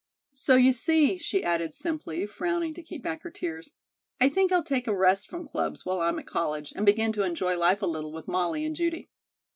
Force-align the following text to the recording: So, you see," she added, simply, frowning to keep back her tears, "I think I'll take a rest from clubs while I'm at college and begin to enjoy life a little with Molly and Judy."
So, 0.33 0.55
you 0.55 0.71
see," 0.71 1.19
she 1.19 1.43
added, 1.43 1.75
simply, 1.75 2.25
frowning 2.25 2.73
to 2.73 2.81
keep 2.81 3.03
back 3.03 3.21
her 3.21 3.29
tears, 3.29 3.71
"I 4.19 4.29
think 4.29 4.51
I'll 4.51 4.63
take 4.63 4.87
a 4.87 4.97
rest 4.97 5.29
from 5.29 5.47
clubs 5.47 5.85
while 5.85 6.01
I'm 6.01 6.17
at 6.17 6.25
college 6.25 6.73
and 6.75 6.87
begin 6.87 7.11
to 7.11 7.23
enjoy 7.23 7.55
life 7.55 7.83
a 7.83 7.85
little 7.85 8.11
with 8.11 8.27
Molly 8.27 8.65
and 8.65 8.75
Judy." 8.75 9.09